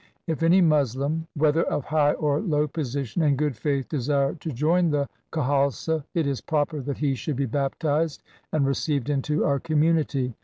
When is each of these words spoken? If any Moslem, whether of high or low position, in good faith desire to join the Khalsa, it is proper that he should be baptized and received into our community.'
If 0.25 0.41
any 0.41 0.61
Moslem, 0.61 1.27
whether 1.35 1.61
of 1.61 1.85
high 1.85 2.13
or 2.13 2.39
low 2.41 2.67
position, 2.67 3.21
in 3.21 3.35
good 3.35 3.55
faith 3.55 3.87
desire 3.87 4.33
to 4.33 4.51
join 4.51 4.89
the 4.89 5.07
Khalsa, 5.31 6.05
it 6.15 6.25
is 6.25 6.41
proper 6.41 6.81
that 6.81 6.97
he 6.97 7.13
should 7.13 7.35
be 7.35 7.45
baptized 7.45 8.23
and 8.51 8.65
received 8.65 9.11
into 9.11 9.45
our 9.45 9.59
community.' 9.59 10.33